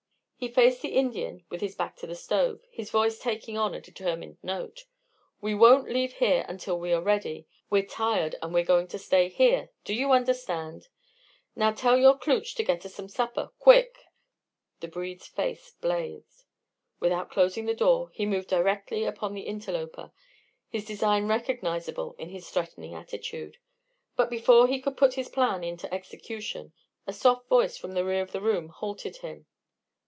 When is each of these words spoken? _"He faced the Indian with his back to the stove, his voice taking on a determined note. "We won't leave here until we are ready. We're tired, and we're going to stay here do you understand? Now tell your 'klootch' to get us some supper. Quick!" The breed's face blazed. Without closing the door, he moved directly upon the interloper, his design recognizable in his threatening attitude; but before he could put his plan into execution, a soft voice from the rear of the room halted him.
_"He 0.43 0.51
faced 0.51 0.81
the 0.81 0.95
Indian 0.95 1.45
with 1.51 1.61
his 1.61 1.75
back 1.75 1.95
to 1.97 2.07
the 2.07 2.15
stove, 2.15 2.61
his 2.71 2.89
voice 2.89 3.19
taking 3.19 3.59
on 3.59 3.75
a 3.75 3.79
determined 3.79 4.39
note. 4.41 4.85
"We 5.39 5.53
won't 5.53 5.87
leave 5.87 6.13
here 6.13 6.45
until 6.49 6.79
we 6.79 6.91
are 6.93 6.99
ready. 6.99 7.45
We're 7.69 7.85
tired, 7.85 8.35
and 8.41 8.51
we're 8.51 8.63
going 8.63 8.87
to 8.87 8.97
stay 8.97 9.29
here 9.29 9.69
do 9.83 9.93
you 9.93 10.11
understand? 10.11 10.87
Now 11.55 11.71
tell 11.71 11.95
your 11.95 12.17
'klootch' 12.17 12.55
to 12.55 12.63
get 12.63 12.83
us 12.83 12.95
some 12.95 13.07
supper. 13.07 13.51
Quick!" 13.59 13.95
The 14.79 14.87
breed's 14.87 15.27
face 15.27 15.75
blazed. 15.79 16.45
Without 16.99 17.29
closing 17.29 17.67
the 17.67 17.75
door, 17.75 18.09
he 18.11 18.25
moved 18.25 18.49
directly 18.49 19.03
upon 19.05 19.35
the 19.35 19.41
interloper, 19.41 20.11
his 20.69 20.85
design 20.85 21.27
recognizable 21.27 22.15
in 22.17 22.29
his 22.29 22.49
threatening 22.49 22.95
attitude; 22.95 23.57
but 24.15 24.31
before 24.31 24.67
he 24.67 24.81
could 24.81 24.97
put 24.97 25.13
his 25.13 25.29
plan 25.29 25.63
into 25.63 25.93
execution, 25.93 26.73
a 27.05 27.13
soft 27.13 27.47
voice 27.47 27.77
from 27.77 27.91
the 27.91 28.03
rear 28.03 28.23
of 28.23 28.31
the 28.31 28.41
room 28.41 28.69
halted 28.69 29.17
him. 29.17 29.45